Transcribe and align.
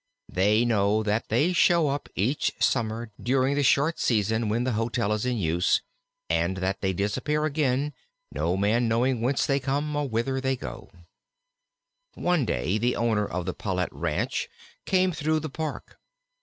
They 0.29 0.65
know 0.65 1.03
that 1.03 1.29
they 1.29 1.53
show 1.53 1.89
up 1.89 2.09
each 2.15 2.53
summer 2.57 3.11
during 3.21 3.53
the 3.53 3.61
short 3.61 3.99
season 3.99 4.49
when 4.49 4.63
the 4.63 4.71
hotel 4.71 5.13
is 5.13 5.27
in 5.27 5.37
use, 5.37 5.83
and 6.27 6.57
that 6.57 6.81
they 6.81 6.91
disappear 6.91 7.45
again, 7.45 7.93
no 8.31 8.57
man 8.57 8.87
knowing 8.87 9.21
whence 9.21 9.45
they 9.45 9.59
come 9.59 9.95
or 9.95 10.09
whither 10.09 10.41
they 10.41 10.55
go. 10.55 10.89
One 12.15 12.45
day 12.45 12.79
the 12.79 12.95
owner 12.95 13.27
of 13.27 13.45
the 13.45 13.53
Palette 13.53 13.93
Ranch 13.93 14.49
came 14.87 15.11
through 15.11 15.39
the 15.41 15.51
Park. 15.51 15.99